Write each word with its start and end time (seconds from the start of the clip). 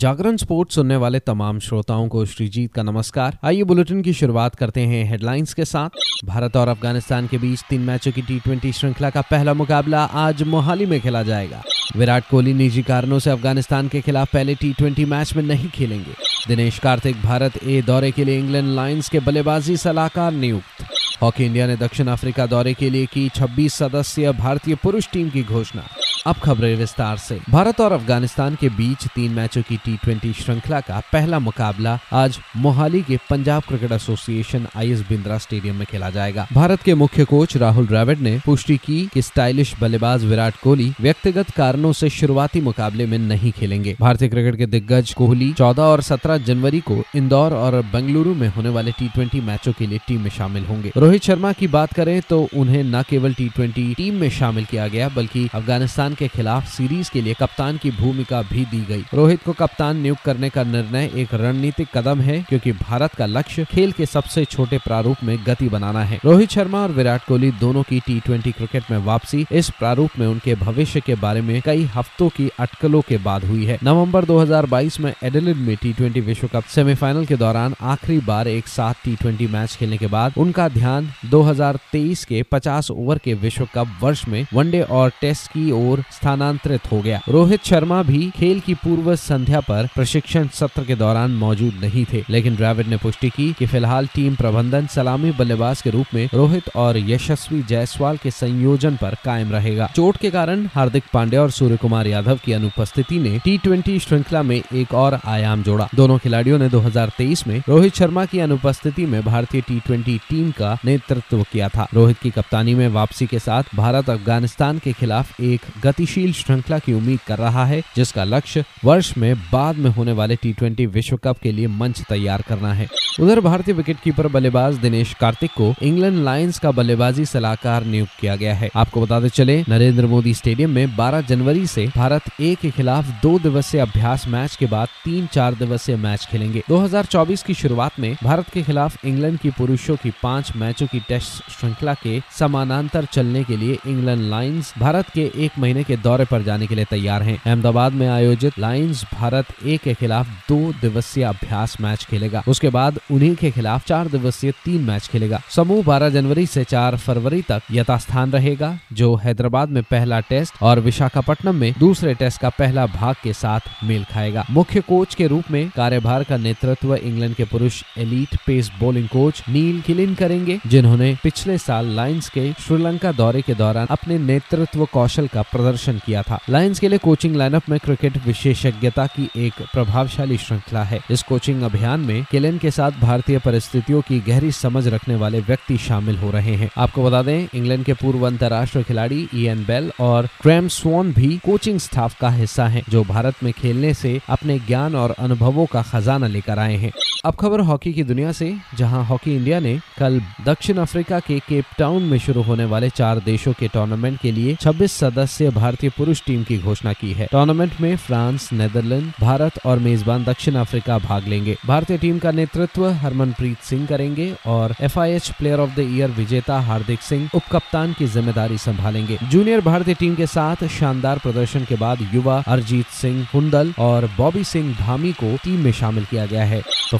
जागरण 0.00 0.36
sports 0.36 0.74
सुनने 0.74 0.96
वाले 0.96 1.18
तमाम 1.20 1.58
श्रोताओं 1.58 2.08
को 2.08 2.24
श्रीजीत 2.26 2.72
का 2.74 2.82
नमस्कार। 2.82 3.38
आइए 3.44 3.62
बुलेटिन 3.62 4.02
की 4.02 4.12
शुरुआत 4.12 4.54
करते 4.54 4.80
हैं 4.80 5.10
हेडलाइंस 5.10 5.54
के 5.54 5.64
साथ। 5.64 5.90
भारत 6.24 6.56
और 6.56 6.68
अफ़गानिस्तान 6.68 7.26
के 7.26 7.38
बीच 7.38 7.60
तीन 7.70 7.80
मैचों 7.80 8.12
की 8.12 8.22
टी 8.22 8.40
ट्वेंटी 8.40 8.72
श्रृंखला 8.72 9.10
का 9.10 9.20
पहला 9.20 9.54
मुकाबला 9.54 10.04
आज 10.04 10.42
मोहाली 10.42 10.86
में 10.86 11.00
खेला 11.00 11.22
जाएगा। 11.22 11.62
विराट 11.96 12.24
कोहली 12.30 12.54
निजी 12.54 12.82
कारणों 12.82 13.18
से 13.18 13.30
अफ़गानिस्तान 13.30 13.88
के 13.88 14.00
खिलाफ 14.00 14.32
पहले 14.32 14.54
टी 14.54 14.72
ट्वेंटी 14.72 15.04
मैच 15.04 15.36
में 15.36 15.42
नहीं 15.42 15.68
खेलेंगे। 15.68 16.14
दिनेश 16.48 16.78
कार्तिक 16.78 17.22
भारत 17.22 17.64
ए 17.64 17.82
दौरे 17.82 18.10
के 18.10 18.24
लिए 18.24 18.38
इंग्लैंड 18.38 18.74
लाइन्स 18.74 19.08
के 19.08 19.20
बल्लेबाजी 19.20 19.76
सलाहकार 19.76 20.32
नियुक्त। 20.32 20.86
हॉकी 21.22 21.44
इंडिया 21.44 21.66
ने 21.66 21.76
दक्षिण 21.76 22.06
अफ्रीका 22.06 22.46
दौरे 22.46 22.74
के 22.74 22.90
लिए 22.90 23.06
की 23.06 23.28
26 23.28 23.74
सदस्यीय 23.74 24.32
भारतीय 24.32 24.74
पुरुष 24.74 25.08
टीम 25.12 25.30
की 25.30 25.42
घोषणा। 25.42 25.82
अब 26.26 26.36
खबरें 26.36 26.74
विस्तार 26.76 27.16
से। 27.16 27.38
भारत 27.50 27.80
और 27.80 27.92
अफ़गानिस्तान 27.92 28.54
के 28.54 28.68
बीच 28.68 29.06
तीन 29.06 29.32
मैचों 29.32 29.60
की 29.62 29.76
टी 29.76 29.96
ट्वेंटी 29.96 30.32
श्रृंखला 30.32 30.80
का 30.80 31.00
पहला 31.12 31.38
मुकाबला 31.38 31.98
आज 32.12 32.38
मोहाली 32.56 33.00
के 33.02 33.16
Punjab 33.30 33.62
cricket 33.68 33.92
association 33.92 34.66
I 34.76 34.90
S 34.92 35.00
Bindra 35.08 35.38
stadium 35.38 35.76
में 35.76 35.86
खेला 35.90 36.10
जाएगा। 36.10 36.46
भारत 36.52 36.82
के 36.82 36.94
मुख्य 36.94 37.24
कोच 37.24 37.56
राहुल 37.56 37.86
द्रविड़ 37.86 38.18
ने 38.18 38.38
पुष्टि 38.46 38.76
की 38.76 38.98
कि 39.14 39.22
स्टाइलिश 39.22 39.74
बल्लेबाज 39.80 40.24
विराट 40.24 40.56
कोहली 40.62 40.92
व्यक्तिगत 41.00 41.50
कारणों 41.50 41.92
से 41.92 42.10
शुरुआती 42.10 42.60
मुकाबले 42.60 43.06
में 43.06 43.16
नहीं 43.18 43.52
खेलेंगे। 43.52 43.96
भारतीय 44.00 44.28
क्रिकेट 44.28 44.56
के 44.56 44.66
दिग्गज 44.66 45.12
कोहली 45.14 45.52
14 45.52 45.82
और 45.82 46.02
17 46.02 46.38
जनवरी 46.46 46.80
को 46.82 47.02
इंदौर 47.16 47.54
और 47.54 47.80
बेंगलुरु 47.92 48.34
में 48.34 48.48
होने 48.48 48.68
वाले 48.68 48.92
टी 48.92 49.08
ट्वेंटी 49.08 49.40
मैचों 49.40 49.72
के 49.72 49.86
लिए 49.86 49.98
टीम 50.08 50.20
में 50.20 50.30
शामिल 50.30 50.64
होंगे। 50.64 50.92
रोहित 50.96 51.22
शर्मा 51.22 51.52
की 51.52 51.66
बात 51.68 51.94
करें 51.94 52.20
तो 52.28 52.46
उन्हें 52.56 52.82
न 52.84 53.02
केवल 53.10 53.34
टी 53.34 53.48
ट्वेंटी 53.48 53.92
टीम 53.94 54.14
में 54.14 54.28
शामिल 54.30 54.64
किया 54.64 54.88
गया, 54.88 55.08
बल्कि 55.08 55.48
अफ़गानिस्तान 55.54 56.09
पाकिस्तान 56.10 56.14
के 56.18 56.28
खिलाफ 56.36 56.66
सीरीज़ 56.68 57.10
के 57.12 57.20
लिए 57.20 57.34
कप्तान 57.34 57.76
की 57.78 57.90
भूमिका 57.90 58.40
भी 58.42 58.64
दी 58.64 58.80
गई। 58.84 59.04
रोहित 59.14 59.42
को 59.42 59.52
कप्तान 59.52 59.96
नियुक्त 59.96 60.22
करने 60.22 60.50
का 60.50 60.62
निर्णय 60.64 61.10
एक 61.14 61.34
रणनीतिक 61.34 61.88
कदम 61.94 62.20
है, 62.20 62.40
क्योंकि 62.48 62.72
भारत 62.72 63.14
का 63.14 63.26
लक्ष्य 63.26 63.64
खेल 63.64 63.92
के 63.92 64.06
सबसे 64.06 64.44
छोटे 64.44 64.78
प्रारूप 64.78 65.22
में 65.24 65.36
गति 65.46 65.68
बनाना 65.68 66.04
है। 66.04 66.20
रोहित 66.24 66.50
शर्मा 66.50 66.82
और 66.82 66.92
विराट 66.92 67.24
कोहली 67.24 67.50
दोनों 67.60 67.82
की 67.82 68.00
टी 68.00 68.20
क्रिकेट 68.20 68.90
में 68.90 68.98
वापसी, 69.04 69.44
इस 69.52 69.70
प्रारूप 69.70 70.18
में 70.18 70.26
उनके 70.26 70.54
भविष्य 70.56 71.00
के 71.00 71.14
बारे 71.16 71.40
में 71.40 71.60
कई 71.62 71.84
हफ्तों 71.94 72.28
की 72.28 72.48
अटकलों 72.58 73.00
के 73.08 73.18
बाद 73.18 73.44
हुई 73.44 73.64
है। 73.64 73.78
नवंबर 73.84 74.24
2022 74.24 75.00
में 75.00 75.12
एडिलेड 75.24 75.56
में 75.58 75.76
टी 75.76 76.20
विश्व 76.20 76.48
कप 76.48 76.64
सेमीफाइनल 76.70 77.24
के 77.26 77.36
दौरान 77.36 77.74
आखिरी 77.90 78.18
बार 78.20 78.48
एक 78.48 78.68
साथ 78.68 79.06
टी 79.06 79.46
मैच 79.46 79.76
खेलने 79.76 79.98
के 79.98 80.06
बाद 80.06 80.34
उनका 80.38 80.68
ध्यान 80.70 81.10
2023 81.30 82.24
के 82.24 82.42
50 82.52 82.90
ओवर 82.90 83.18
के 83.18 83.34
विश्व 83.34 83.68
कप 83.74 83.98
वर्ष 84.02 84.26
में 84.28 84.44
वनडे 84.54 84.80
और 84.90 85.12
टेस्ट 85.20 85.50
की 85.50 85.70
ओर 85.70 85.99
स्थानांतरित 86.12 86.90
हो 86.92 87.00
गया। 87.00 87.20
रोहित 87.28 87.64
शर्मा 87.64 88.02
भी 88.02 88.30
खेल 88.30 88.60
की 88.60 88.74
पूर्व 88.76 89.14
संध्या 89.16 89.60
पर 89.60 89.88
प्रशिक्षण 89.94 90.48
सत्र 90.54 90.84
के 90.84 90.94
दौरान 90.96 91.30
मौजूद 91.36 91.78
नहीं 91.80 92.04
थे, 92.12 92.24
लेकिन 92.30 92.56
द्रविड 92.56 92.88
ने 92.88 92.96
पुष्टि 92.96 93.30
की 93.30 93.52
कि 93.58 93.66
फ़िलहाल 93.66 94.06
टीम 94.14 94.34
प्रबंधन 94.34 94.86
सलामी 94.86 95.30
बल्लेबाज 95.30 95.82
के 95.82 95.90
रूप 95.90 96.14
में 96.14 96.28
रोहित 96.34 96.70
और 96.76 96.98
यशस्वी 97.00 97.62
जायसवाल 97.62 98.16
के 98.16 98.30
संयोजन 98.30 98.96
पर 98.96 99.16
कायम 99.24 99.52
रहेगा। 99.52 99.86
चोट 99.96 100.16
के 100.16 100.30
कारण 100.30 100.66
हार्दिक 100.74 101.04
पांड्या 101.12 101.42
और 101.42 101.50
सूर्य 101.50 101.76
कुमार 101.76 102.06
यादव 102.06 102.38
की 102.44 102.52
अनुपस्थिति 102.52 103.18
ने 103.18 103.38
टी 103.46 103.98
श्रृंखला 103.98 104.42
में 104.42 104.56
एक 104.56 104.94
और 104.94 105.18
आयाम 105.26 105.62
जोड़ा। 105.62 105.88
दोनों 105.94 106.18
खिलाड़ियों 106.18 106.58
ने 106.58 106.68
2023 106.68 107.46
में 107.46 107.62
रोहित 107.68 107.94
शर्मा 107.94 108.24
की 108.24 108.38
अनुपस्थिति 108.40 109.06
में 109.06 109.20
भारतीय 109.24 109.60
टी 109.60 110.18
टीम 110.20 110.50
का 110.50 110.76
नेतृत्व 110.84 111.42
किया 111.52 111.68
था। 111.68 111.86
रोहित 111.94 112.18
की 112.18 112.30
कप्तानी 112.30 112.74
में 112.74 112.86
वापसी 112.90 113.26
के 113.26 113.38
साथ 113.38 113.74
भारत 113.74 114.10
अफ़गानिस्तान 114.10 114.78
के 114.78 114.92
खिलाफ 114.92 115.40
एक 115.40 115.60
गतिशील 115.90 116.32
श्रृंखला 116.32 116.78
की 116.78 116.92
उम्मीद 116.92 117.20
कर 117.26 117.38
रहा 117.38 117.64
है, 117.66 117.82
जिसका 117.96 118.24
लक्ष्य 118.24 118.64
वर्ष 118.84 119.16
में 119.18 119.34
बाद 119.52 119.76
में 119.76 119.90
होने 119.90 120.12
वाले 120.12 120.36
टी 120.36 120.86
विश्व 120.86 121.16
कप 121.16 121.38
के 121.38 121.52
लिए 121.52 121.66
मंच 121.66 122.02
तैयार 122.08 122.42
करना 122.48 122.72
है। 122.72 122.88
उधर 123.20 123.40
भारतीय 123.40 123.74
विकेटकीपर 123.74 124.26
बल्लेबाज 124.28 124.74
दिनेश 124.74 125.14
कार्तिक 125.14 125.50
को 125.50 125.74
इंग्लैंड 125.82 126.18
लायंस 126.24 126.58
का 126.58 126.70
बल्लेबाजी 126.70 127.24
सलाहकार 127.24 127.84
नियुक्त 127.84 128.12
किया 128.20 128.36
गया 128.36 128.54
है। 128.54 128.70
आपको 128.76 129.00
बताते 129.00 129.28
चले, 129.28 129.64
नरेंद्र 129.68 130.06
मोदी 130.06 130.34
स्टेडियम 130.34 130.70
में 130.70 130.96
12 130.96 131.20
जनवरी 131.20 131.66
से 131.66 131.86
भारत 131.96 132.22
ए 132.40 132.54
के 132.62 132.70
खिलाफ 132.70 133.04
दो 133.22 133.38
दिवसीय 133.38 133.80
अभ्यास 133.80 134.26
मैच 134.28 134.56
के 134.56 134.66
बाद 134.66 134.88
तीन 135.04 135.26
चार 135.26 135.54
दिवसीय 135.54 135.96
मैच 135.96 136.26
खेलेंगे। 136.30 136.62
2024 136.68 137.42
की 137.42 137.54
शुरुआत 137.54 137.98
में 138.00 138.14
भारत 138.24 138.48
के 138.48 138.62
खिलाफ 138.62 139.04
इंग्लैंड 139.04 139.38
की 139.38 139.50
पुरुषों 139.50 139.96
की 139.96 140.12
पाँच 140.22 140.52
मैचों 140.56 140.86
की 140.86 141.00
टेस्ट 141.00 141.50
श्रृंखला 141.50 141.94
के 141.94 142.20
समानांतर 142.38 143.04
चलने 143.04 143.44
के 143.44 143.56
लिए 143.56 143.78
इंग्लैंड 143.86 144.22
लाइन्स 144.30 144.72
भारत 144.78 145.10
के 145.10 145.30
एक 145.36 145.58
महीने 145.58 145.79
महीने 145.80 145.96
के 145.96 146.02
दौरे 146.02 146.24
पर 146.24 146.42
जाने 146.42 146.66
के 146.66 146.74
लिए 146.74 146.84
तैयार 146.84 147.22
हैं। 147.22 147.36
अहमदाबाद 147.36 147.92
में 147.92 148.06
आयोजित 148.08 148.58
लाइन्स 148.58 149.04
भारत 149.12 149.46
ए 149.66 149.76
के 149.76 149.94
खिलाफ 149.94 150.26
दो 150.48 150.56
दिवसीय 150.80 151.24
अभ्यास 151.24 151.76
मैच 151.80 152.04
खेलेगा। 152.04 152.42
उसके 152.48 152.68
बाद 152.68 152.98
उन्हीं 153.10 153.34
के 153.36 153.50
खिलाफ 153.50 153.86
चार 153.86 154.08
दिवसीय 154.08 154.52
तीन 154.64 154.82
मैच 154.84 155.08
खेलेगा। 155.08 155.40
समूह 155.50 155.82
12 155.84 156.08
जनवरी 156.08 156.46
से 156.46 156.64
चार 156.64 156.96
फरवरी 156.96 157.42
तक 157.42 157.62
यथास्थान 157.72 158.32
रहेगा, 158.32 158.78
जो 158.92 159.14
हैदराबाद 159.14 159.68
में 159.68 159.82
पहला 159.82 160.20
टेस्ट 160.20 160.62
और 160.62 160.80
विशाखापट्टनम 160.80 161.54
में 161.54 161.72
दूसरे 161.78 162.14
टेस्ट 162.14 162.40
का 162.40 162.48
पहला 162.48 162.86
भाग 162.90 163.14
के 163.22 163.32
साथ 163.32 163.84
मेल 163.84 164.04
खाएगा। 164.04 164.44
मुख्य 164.50 164.80
कोच 164.80 165.14
के 165.14 165.26
रूप 165.26 165.50
में 165.50 165.70
कार्यभार 165.76 166.24
का 166.24 166.36
नेतृत्व 166.36 166.94
इंग्लैंड 166.94 167.34
के 167.34 167.44
पुरुष 167.44 167.82
elite 167.98 168.36
pace 168.46 168.70
bowling 168.80 169.08
coach 169.08 169.42
Neil 169.48 169.80
Killeen 169.80 170.14
करेंगे, 170.14 170.58
जिन्होंने 170.66 171.14
पिछले 171.22 171.58
साल 171.58 171.94
लाइन्स 171.96 172.28
के 172.28 172.52
श्रीलंका 172.60 173.12
दौरे 173.12 173.42
के 173.42 173.54
दौरान 173.54 173.86
अपने 173.90 174.18
नेतृत्व 174.18 174.84
कौशल 174.92 175.26
का 175.26 175.42
प्रदर्शन 175.42 175.69
प्रदर्शन 175.70 175.98
किया 176.06 176.22
था। 176.22 176.38
लायंस 176.50 176.78
के 176.78 176.88
लिए 176.88 176.98
कोचिंग 176.98 177.36
लाइनअप 177.36 177.68
में 177.68 177.78
क्रिकेट 177.80 178.16
विशेषज्ञता 178.26 179.06
की 179.06 179.28
एक 179.36 179.52
प्रभावशाली 179.72 180.38
श्रृंखला 180.38 180.82
है। 180.82 181.00
इस 181.10 181.22
कोचिंग 181.22 181.62
अभियान 181.62 182.00
में 182.00 182.24
केलेन 182.30 182.58
के 182.58 182.70
साथ 182.70 182.90
भारतीय 182.90 183.38
परिस्थितियों 183.38 184.00
की 184.00 184.20
गहरी 184.20 184.52
समझ 184.52 184.88
रखने 184.88 185.16
वाले 185.16 185.40
व्यक्ति 185.40 185.76
शामिल 185.78 186.18
हो 186.18 186.30
रहे 186.30 186.54
हैं। 186.54 186.70
आपको 186.76 187.04
बता 187.04 187.22
दें 187.22 187.48
इंग्लैंड 187.54 187.84
के 187.84 187.92
पूर्व 187.92 188.26
अंतर्राष्ट्रीय 188.26 188.84
खिलाड़ी 188.84 189.28
ईएन 189.34 189.64
बेल 189.64 189.90
और 190.00 190.28
क्रेम 190.42 190.68
स्वॉन 190.68 191.12
भी 191.12 191.36
कोचिंग 191.44 191.78
स्टाफ 191.78 192.18
का 192.20 192.30
हिस्सा 192.30 192.66
है, 192.66 192.82
जो 192.88 193.04
भारत 193.04 193.34
में 193.42 193.52
खेलने 193.52 193.94
से 193.94 194.20
अपने 194.28 194.58
ज्ञान 194.58 194.94
और 194.94 195.14
अनुभवों 195.18 195.66
का 195.66 195.82
खजाना 195.82 196.26
लेकर 196.26 196.58
आए 196.58 196.76
हैं। 196.76 196.92
अब 197.24 197.34
खबर 197.34 197.60
हॉकी 197.60 197.92
की 197.92 198.02
दुनिया 198.02 198.30
से, 198.32 198.46
जहाँ 198.74 199.02
हॉकी 199.04 199.34
इंडिया 199.36 199.58
ने 199.60 199.74
कल 199.98 200.20
दक्षिण 200.44 200.76
अफ्रीका 200.76 201.18
के 201.20 201.38
केप 201.38 201.64
टाउन 201.78 202.02
में 202.02 202.18
शुरू 202.18 202.42
होने 202.42 202.64
वाले 202.64 202.88
चार 202.90 203.18
देशों 203.20 203.52
के 203.52 203.68
टूर्नामेंट 203.68 204.18
के 204.20 204.30
लिए 204.32 204.54
26 204.56 204.92
सदस्यीय 204.92 205.50
भारतीय 205.50 205.90
पुरुष 205.90 206.22
टीम 206.26 206.44
की 206.44 206.58
घोषणा 206.58 206.92
की 206.92 207.12
है। 207.12 207.26
टूर्नामेंट 207.32 207.72
में 207.80 207.96
फ्रांस, 207.96 208.48
नेदरलैंड, 208.52 209.10
भारत 209.20 209.58
और 209.66 209.78
मेजबान 209.78 210.24
दक्षिण 210.24 210.54
अफ्रीका 210.54 210.98
भाग 210.98 211.26
लेंगे। 211.28 211.56
भारतीय 211.66 211.98
टीम 211.98 212.18
का 212.18 212.30
नेतृत्व 212.30 212.86
हरमनप्रीत 213.02 213.58
सिंह 213.62 213.86
करेंगे 213.86 214.32
और 214.46 214.74
FIH 214.80 215.30
player 215.30 215.60
of 215.60 215.76
the 215.76 215.86
year 215.90 216.10
विजेता 216.10 216.60
हार्दिक 216.60 217.02
सिंह 217.02 217.28
उप 217.34 217.42
कप्तान 217.52 217.92
की 217.92 218.06
ज़िम्मेदारी 218.06 218.58
संभालेंगे। 218.58 219.18
जूनियर 219.24 219.60
भारतीय 219.60 219.94
टीम 219.94 220.14
के 220.14 220.26
साथ 220.28 220.66
शानदार 220.70 221.18
प्रदर्शन 221.18 221.64
के 221.64 221.76
बाद 221.76 222.08
युवा 222.14 222.42
अरजीत 222.48 222.86
सिंह 222.94 223.26
हुंदल 223.34 223.74
और 223.78 224.10
बॉबी 224.18 224.44
सिंह 224.46 224.74
धामी 224.78 225.12
को 225.14 225.36
टीम 225.36 225.60
में 225.60 225.72
शामिल 225.74 226.04
किया 226.04 226.26
गया 226.26 226.44
है। 226.44 226.62
तो 226.90 226.98